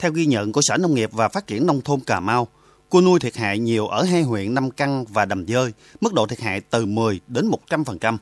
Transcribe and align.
Theo 0.00 0.12
ghi 0.12 0.26
nhận 0.26 0.52
của 0.52 0.62
Sở 0.62 0.76
Nông 0.76 0.94
nghiệp 0.94 1.10
và 1.12 1.28
Phát 1.28 1.46
triển 1.46 1.66
Nông 1.66 1.80
thôn 1.80 2.00
Cà 2.00 2.20
Mau, 2.20 2.48
cua 2.88 3.00
nuôi 3.00 3.20
thiệt 3.20 3.36
hại 3.36 3.58
nhiều 3.58 3.86
ở 3.86 4.02
hai 4.02 4.22
huyện 4.22 4.54
Nam 4.54 4.70
Căn 4.70 5.04
và 5.04 5.24
Đầm 5.24 5.46
Dơi, 5.46 5.72
mức 6.00 6.14
độ 6.14 6.26
thiệt 6.26 6.40
hại 6.40 6.60
từ 6.60 6.86
10 6.86 7.20
đến 7.26 7.50
100%. 7.68 8.16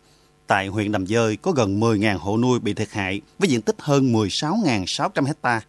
Tại 0.46 0.67
huyện 0.67 0.93
Đầm 0.93 1.06
Dơi 1.06 1.37
có 1.37 1.53
gần 1.53 1.80
10.000 1.80 2.19
hộ 2.19 2.37
nuôi 2.37 2.59
bị 2.59 2.75
thiệt 2.75 2.91
hại 2.91 3.21
với 3.38 3.49
diện 3.49 3.62
tích 3.62 3.77
hơn 3.79 4.12
16.600 4.12 5.25
hecta. 5.25 5.61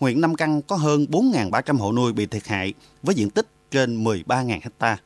Huyện 0.00 0.20
Nam 0.20 0.34
Căn 0.34 0.62
có 0.62 0.76
hơn 0.76 1.06
4.300 1.10 1.78
hộ 1.78 1.92
nuôi 1.92 2.12
bị 2.12 2.26
thiệt 2.26 2.46
hại 2.46 2.74
với 3.02 3.14
diện 3.14 3.30
tích 3.30 3.46
trên 3.70 4.04
13.000 4.04 4.48
hecta. 4.48 4.98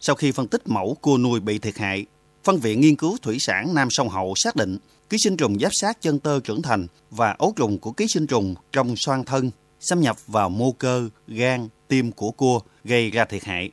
Sau 0.00 0.16
khi 0.16 0.32
phân 0.32 0.48
tích 0.48 0.68
mẫu 0.68 0.96
cua 1.00 1.18
nuôi 1.18 1.40
bị 1.40 1.58
thiệt 1.58 1.78
hại, 1.78 2.06
Phân 2.44 2.58
viện 2.58 2.80
Nghiên 2.80 2.96
cứu 2.96 3.16
Thủy 3.22 3.36
sản 3.40 3.74
Nam 3.74 3.90
Sông 3.90 4.08
Hậu 4.08 4.34
xác 4.36 4.56
định 4.56 4.78
ký 5.10 5.18
sinh 5.18 5.36
trùng 5.36 5.58
giáp 5.58 5.72
sát 5.72 6.02
chân 6.02 6.18
tơ 6.18 6.40
trưởng 6.40 6.62
thành 6.62 6.86
và 7.10 7.30
ấu 7.38 7.52
trùng 7.56 7.78
của 7.78 7.92
ký 7.92 8.08
sinh 8.08 8.26
trùng 8.26 8.54
trong 8.72 8.96
xoang 8.96 9.24
thân 9.24 9.50
xâm 9.84 10.00
nhập 10.00 10.16
vào 10.26 10.48
mô 10.48 10.72
cơ, 10.72 11.08
gan, 11.28 11.68
tim 11.88 12.12
của 12.12 12.30
cua 12.30 12.60
gây 12.84 13.10
ra 13.10 13.24
thiệt 13.24 13.44
hại. 13.44 13.70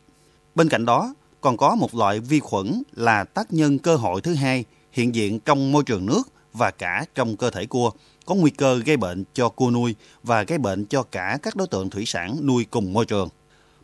Bên 0.56 0.70
cạnh 0.70 0.86
đó, 0.86 1.14
còn 1.42 1.58
có 1.58 1.76
một 1.76 1.96
loại 1.96 2.20
vi 2.20 2.40
khuẩn 2.40 2.84
là 2.94 3.24
tác 3.24 3.54
nhân 3.54 3.80
cơ 3.80 3.96
hội 3.96 4.22
thứ 4.22 4.34
hai 4.34 4.66
hiện 4.92 5.16
diện 5.16 5.40
trong 5.40 5.72
môi 5.72 5.84
trường 5.84 6.06
nước 6.06 6.24
và 6.54 6.72
cả 6.72 7.06
trong 7.16 7.38
cơ 7.38 7.50
thể 7.50 7.66
cua, 7.66 7.92
có 8.26 8.36
nguy 8.36 8.52
cơ 8.52 8.80
gây 8.86 8.98
bệnh 8.98 9.24
cho 9.34 9.50
cua 9.50 9.72
nuôi 9.72 9.96
và 10.24 10.44
gây 10.44 10.58
bệnh 10.58 10.86
cho 10.86 11.04
cả 11.04 11.38
các 11.42 11.56
đối 11.56 11.68
tượng 11.68 11.90
thủy 11.90 12.04
sản 12.08 12.38
nuôi 12.44 12.66
cùng 12.72 12.94
môi 12.94 13.06
trường. 13.06 13.30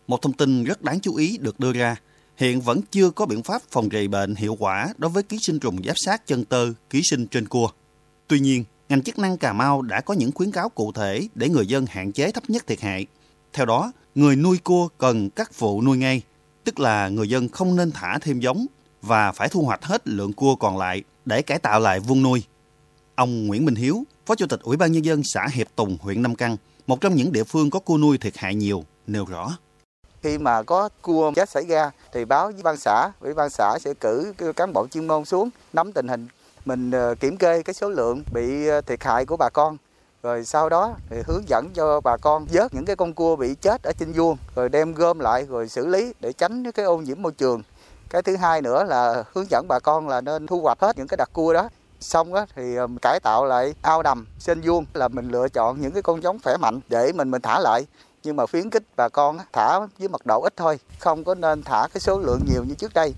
Một 0.08 0.22
thông 0.22 0.34
tin 0.34 0.64
rất 0.64 0.82
đáng 0.82 1.00
chú 1.00 1.16
ý 1.16 1.38
được 1.38 1.60
đưa 1.60 1.74
ra, 1.74 1.96
hiện 2.38 2.62
vẫn 2.62 2.82
chưa 2.92 3.10
có 3.10 3.26
biện 3.26 3.44
pháp 3.44 3.62
phòng 3.72 3.90
trị 3.90 4.08
bệnh 4.08 4.36
hiệu 4.36 4.56
quả 4.60 4.94
đối 4.98 5.12
với 5.12 5.24
ký 5.24 5.38
sinh 5.42 5.60
trùng 5.60 5.84
giáp 5.84 5.96
sát 5.98 6.28
chân 6.28 6.46
tơ 6.46 6.68
ký 6.90 7.02
sinh 7.04 7.28
trên 7.28 7.48
cua. 7.48 7.70
Tuy 8.28 8.40
nhiên, 8.40 8.64
ngành 8.90 9.02
chức 9.02 9.20
năng 9.20 9.38
Cà 9.38 9.54
Mau 9.54 9.82
đã 9.82 10.02
có 10.02 10.14
những 10.14 10.32
khuyến 10.32 10.52
cáo 10.52 10.70
cụ 10.70 10.92
thể 10.92 11.28
để 11.36 11.50
người 11.50 11.68
dân 11.68 11.86
hạn 11.86 12.12
chế 12.12 12.32
thấp 12.32 12.44
nhất 12.48 12.68
thiệt 12.68 12.82
hại. 12.82 13.06
Theo 13.54 13.66
đó, 13.66 13.92
người 14.16 14.36
nuôi 14.36 14.58
cua 14.64 14.88
cần 14.98 15.30
cắt 15.30 15.60
vụ 15.60 15.82
nuôi 15.82 15.98
ngay, 15.98 16.22
tức 16.64 16.80
là 16.80 17.10
người 17.10 17.30
dân 17.30 17.50
không 17.50 17.76
nên 17.76 17.92
thả 17.92 18.20
thêm 18.22 18.40
giống 18.40 18.66
và 19.02 19.32
phải 19.32 19.50
thu 19.50 19.62
hoạch 19.62 19.84
hết 19.84 20.08
lượng 20.08 20.34
cua 20.34 20.56
còn 20.56 20.78
lại 20.78 21.04
để 21.26 21.42
cải 21.42 21.60
tạo 21.60 21.80
lại 21.80 22.00
vuông 22.00 22.24
nuôi. 22.24 22.44
Ông 23.16 23.48
Nguyễn 23.48 23.66
Minh 23.66 23.76
Hiếu, 23.76 24.04
Phó 24.26 24.36
Chủ 24.36 24.46
tịch 24.48 24.60
Ủy 24.64 24.78
ban 24.78 24.92
Nhân 24.92 25.06
dân 25.06 25.24
xã 25.24 25.48
Hiệp 25.54 25.68
Tùng, 25.76 25.98
huyện 26.02 26.22
Nam 26.22 26.36
Căn, 26.36 26.58
một 26.88 27.02
trong 27.02 27.16
những 27.16 27.32
địa 27.32 27.44
phương 27.44 27.70
có 27.70 27.80
cua 27.80 27.98
nuôi 27.98 28.18
thiệt 28.18 28.38
hại 28.38 28.56
nhiều, 28.56 28.84
nêu 29.08 29.26
rõ. 29.26 29.58
Khi 30.22 30.38
mà 30.38 30.64
có 30.64 30.90
cua 31.02 31.32
chết 31.36 31.50
xảy 31.50 31.66
ra 31.66 31.92
thì 32.14 32.26
báo 32.26 32.52
với 32.52 32.64
ban 32.64 32.78
xã, 32.78 33.12
ủy 33.20 33.34
ban 33.34 33.50
xã 33.50 33.80
sẽ 33.80 33.94
cử 33.94 34.34
cán 34.56 34.74
bộ 34.74 34.88
chuyên 34.92 35.08
môn 35.08 35.26
xuống 35.26 35.50
nắm 35.74 35.92
tình 35.92 36.08
hình, 36.08 36.28
mình 36.68 36.92
ờ, 36.92 37.16
kiểm 37.20 37.38
kê 37.38 37.62
cái 37.64 37.74
số 37.74 37.90
lượng 37.90 38.24
bị 38.32 38.68
ờ, 38.68 38.82
thiệt 38.82 39.04
hại 39.04 39.26
của 39.26 39.38
bà 39.38 39.50
con. 39.50 39.78
Rồi 40.24 40.46
sau 40.46 40.70
đó 40.70 40.96
thì 41.10 41.18
hướng 41.26 41.50
dẫn 41.50 41.70
cho 41.74 42.02
bà 42.02 42.18
con 42.18 42.46
vớt 42.46 42.74
những 42.74 42.86
cái 42.86 42.96
con 42.96 43.14
cua 43.14 43.36
bị 43.36 43.56
chết 43.56 43.84
ở 43.84 43.92
trên 44.00 44.12
vuông, 44.12 44.38
rồi 44.56 44.70
đem 44.70 44.94
gom 44.94 45.20
lại, 45.20 45.46
rồi 45.50 45.70
xử 45.70 45.88
lý 45.88 46.14
để 46.20 46.34
tránh 46.34 46.72
cái 46.72 46.86
ô 46.86 46.98
nhiễm 46.98 47.22
môi 47.22 47.32
trường. 47.32 47.62
Cái 48.10 48.22
thứ 48.22 48.36
hai 48.36 48.62
nữa 48.62 48.84
là 48.84 49.24
hướng 49.34 49.46
dẫn 49.50 49.66
bà 49.68 49.80
con 49.80 50.08
là 50.08 50.22
nên 50.22 50.48
thu 50.48 50.62
hoạch 50.62 50.80
hết 50.82 50.98
những 50.98 51.08
cái 51.08 51.18
đặc 51.18 51.30
cua 51.34 51.54
đó. 51.54 51.70
Xong 52.00 52.34
á 52.34 52.46
thì 52.56 52.76
ờ, 52.76 52.88
cải 53.02 53.20
tạo 53.20 53.46
lại 53.46 53.74
ao 53.82 54.04
đầm 54.04 54.26
trên 54.40 54.62
vuông, 54.62 54.86
là 54.94 55.08
mình 55.08 55.30
lựa 55.30 55.50
chọn 55.50 55.82
những 55.82 55.92
cái 55.92 56.02
con 56.02 56.24
giống 56.24 56.40
khỏe 56.44 56.58
mạnh 56.58 56.80
để 56.90 57.12
mình 57.12 57.32
mình 57.32 57.42
thả 57.42 57.60
lại. 57.60 57.86
Nhưng 58.24 58.36
mà 58.36 58.46
khuyến 58.46 58.70
khích 58.70 58.84
bà 58.96 59.10
con 59.10 59.38
thả 59.54 59.80
với 60.00 60.08
mật 60.08 60.26
độ 60.26 60.42
ít 60.42 60.54
thôi, 60.56 60.80
không 61.00 61.24
có 61.24 61.36
nên 61.36 61.64
thả 61.64 61.88
cái 61.94 62.02
số 62.02 62.20
lượng 62.20 62.40
nhiều 62.48 62.64
như 62.64 62.76
trước 62.76 62.94
đây. 62.94 63.14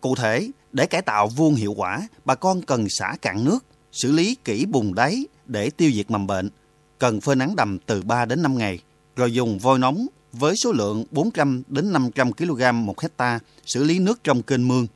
Cụ 0.00 0.14
thể 0.14 0.50
để 0.72 0.86
cải 0.86 1.02
tạo 1.02 1.28
vuông 1.28 1.54
hiệu 1.54 1.72
quả 1.72 2.08
bà 2.24 2.34
con 2.34 2.62
cần 2.62 2.88
xả 2.88 3.16
cạn 3.22 3.44
nước 3.44 3.64
xử 3.92 4.12
lý 4.12 4.36
kỹ 4.44 4.66
bùn 4.66 4.94
đáy 4.94 5.26
để 5.46 5.70
tiêu 5.70 5.90
diệt 5.94 6.10
mầm 6.10 6.26
bệnh 6.26 6.50
cần 6.98 7.20
phơi 7.20 7.36
nắng 7.36 7.56
đầm 7.56 7.78
từ 7.78 8.02
3 8.02 8.24
đến 8.24 8.42
5 8.42 8.58
ngày 8.58 8.78
rồi 9.16 9.32
dùng 9.32 9.58
vôi 9.58 9.78
nóng 9.78 10.06
với 10.32 10.56
số 10.56 10.72
lượng 10.72 11.04
400 11.10 11.62
đến 11.68 11.92
500 11.92 12.32
kg 12.32 12.62
một 12.74 13.00
hecta 13.00 13.38
xử 13.66 13.84
lý 13.84 13.98
nước 13.98 14.24
trong 14.24 14.42
kênh 14.42 14.68
mương. 14.68 14.86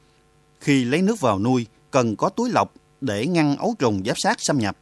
Khi 0.61 0.84
lấy 0.84 1.03
nước 1.03 1.20
vào 1.20 1.39
nuôi, 1.39 1.66
cần 1.91 2.16
có 2.16 2.28
túi 2.28 2.50
lọc 2.50 2.72
để 3.00 3.26
ngăn 3.26 3.56
ấu 3.56 3.75
trùng 3.78 4.03
giáp 4.06 4.19
sát 4.19 4.41
xâm 4.41 4.59
nhập. 4.59 4.76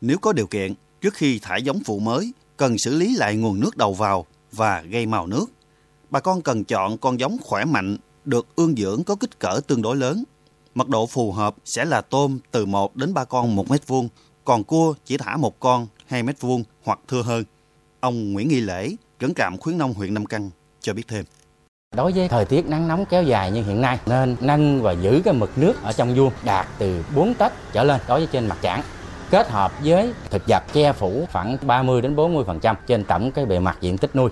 Nếu 0.00 0.18
có 0.18 0.32
điều 0.32 0.46
kiện, 0.46 0.74
trước 1.00 1.14
khi 1.14 1.38
thả 1.38 1.56
giống 1.56 1.80
phụ 1.84 1.98
mới, 1.98 2.32
cần 2.56 2.78
xử 2.78 2.98
lý 2.98 3.16
lại 3.16 3.36
nguồn 3.36 3.60
nước 3.60 3.76
đầu 3.76 3.94
vào 3.94 4.26
và 4.52 4.82
gây 4.82 5.06
màu 5.06 5.26
nước. 5.26 5.46
Bà 6.10 6.20
con 6.20 6.42
cần 6.42 6.64
chọn 6.64 6.98
con 6.98 7.20
giống 7.20 7.36
khỏe 7.42 7.64
mạnh, 7.64 7.96
được 8.24 8.46
ương 8.56 8.74
dưỡng 8.76 9.04
có 9.04 9.14
kích 9.14 9.38
cỡ 9.38 9.60
tương 9.66 9.82
đối 9.82 9.96
lớn. 9.96 10.24
Mật 10.74 10.88
độ 10.88 11.06
phù 11.06 11.32
hợp 11.32 11.54
sẽ 11.64 11.84
là 11.84 12.00
tôm 12.00 12.38
từ 12.50 12.66
1 12.66 12.96
đến 12.96 13.14
3 13.14 13.24
con 13.24 13.56
1 13.56 13.70
mét 13.70 13.86
vuông, 13.86 14.08
còn 14.44 14.64
cua 14.64 14.94
chỉ 15.04 15.16
thả 15.16 15.36
một 15.36 15.60
con 15.60 15.86
2 16.06 16.22
mét 16.22 16.40
vuông 16.40 16.64
hoặc 16.84 16.98
thưa 17.08 17.22
hơn. 17.22 17.44
Ông 18.00 18.32
Nguyễn 18.32 18.48
Nghi 18.48 18.60
Lễ, 18.60 18.90
trưởng 19.18 19.34
trạm 19.34 19.58
khuyến 19.58 19.78
nông 19.78 19.94
huyện 19.94 20.14
Nam 20.14 20.26
Căn 20.26 20.50
cho 20.80 20.94
biết 20.94 21.08
thêm. 21.08 21.24
Đối 21.96 22.12
với 22.12 22.28
thời 22.28 22.44
tiết 22.44 22.66
nắng 22.66 22.88
nóng 22.88 23.04
kéo 23.04 23.22
dài 23.22 23.50
như 23.50 23.62
hiện 23.62 23.80
nay 23.80 23.98
nên 24.06 24.36
nâng 24.40 24.82
và 24.82 24.92
giữ 24.92 25.22
cái 25.24 25.34
mực 25.34 25.58
nước 25.58 25.82
ở 25.82 25.92
trong 25.92 26.14
vuông 26.14 26.32
đạt 26.44 26.66
từ 26.78 27.04
4 27.14 27.34
tấc 27.34 27.52
trở 27.72 27.84
lên 27.84 28.00
đối 28.08 28.18
với 28.18 28.28
trên 28.32 28.46
mặt 28.46 28.58
trảng 28.62 28.82
kết 29.30 29.50
hợp 29.50 29.72
với 29.84 30.12
thực 30.30 30.42
vật 30.48 30.62
che 30.72 30.92
phủ 30.92 31.26
khoảng 31.32 31.56
30 31.66 32.02
đến 32.02 32.16
40% 32.16 32.74
trên 32.86 33.04
tổng 33.04 33.30
cái 33.30 33.46
bề 33.46 33.58
mặt 33.58 33.78
diện 33.80 33.98
tích 33.98 34.16
nuôi 34.16 34.30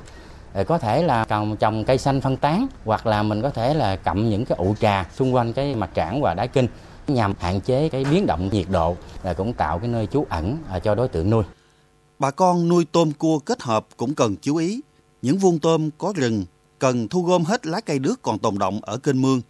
Ờ, 0.52 0.64
có 0.64 0.78
thể 0.78 1.02
là 1.02 1.24
trồng 1.24 1.56
trồng 1.56 1.84
cây 1.84 1.98
xanh 1.98 2.20
phân 2.20 2.36
tán 2.36 2.66
hoặc 2.84 3.06
là 3.06 3.22
mình 3.22 3.42
có 3.42 3.50
thể 3.50 3.74
là 3.74 3.96
cặm 3.96 4.30
những 4.30 4.44
cái 4.44 4.58
ụ 4.58 4.74
trà 4.80 5.08
xung 5.14 5.34
quanh 5.34 5.52
cái 5.52 5.74
mặt 5.74 5.90
trảng 5.94 6.20
và 6.20 6.34
đáy 6.34 6.48
kinh 6.48 6.66
nhằm 7.08 7.34
hạn 7.38 7.60
chế 7.60 7.88
cái 7.88 8.04
biến 8.04 8.26
động 8.26 8.48
nhiệt 8.52 8.66
độ 8.70 8.96
là 9.22 9.34
cũng 9.34 9.52
tạo 9.52 9.78
cái 9.78 9.88
nơi 9.88 10.06
trú 10.06 10.26
ẩn 10.28 10.56
ờ, 10.68 10.80
cho 10.80 10.94
đối 10.94 11.08
tượng 11.08 11.30
nuôi. 11.30 11.44
Bà 12.18 12.30
con 12.30 12.68
nuôi 12.68 12.86
tôm 12.92 13.12
cua 13.12 13.38
kết 13.38 13.62
hợp 13.62 13.86
cũng 13.96 14.14
cần 14.14 14.36
chú 14.42 14.56
ý. 14.56 14.80
Những 15.22 15.38
vuông 15.38 15.58
tôm 15.58 15.90
có 15.98 16.12
rừng 16.16 16.44
cần 16.78 17.08
thu 17.08 17.22
gom 17.22 17.44
hết 17.44 17.66
lá 17.66 17.80
cây 17.80 17.98
đước 17.98 18.22
còn 18.22 18.38
tồn 18.38 18.58
động 18.58 18.80
ở 18.82 18.96
kênh 18.96 19.22
mương, 19.22 19.40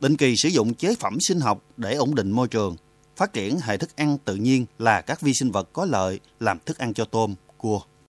định 0.00 0.16
kỳ 0.16 0.34
sử 0.36 0.48
dụng 0.48 0.74
chế 0.74 0.94
phẩm 1.00 1.20
sinh 1.20 1.40
học 1.40 1.62
để 1.76 1.94
ổn 1.94 2.14
định 2.14 2.30
môi 2.30 2.48
trường, 2.48 2.76
phát 3.16 3.32
triển 3.32 3.60
hệ 3.60 3.76
thức 3.76 3.96
ăn 3.96 4.18
tự 4.24 4.34
nhiên 4.34 4.66
là 4.78 5.00
các 5.00 5.20
vi 5.20 5.32
sinh 5.34 5.50
vật 5.50 5.68
có 5.72 5.84
lợi 5.84 6.20
làm 6.40 6.58
thức 6.66 6.78
ăn 6.78 6.94
cho 6.94 7.04
tôm, 7.04 7.34
cua. 7.58 7.80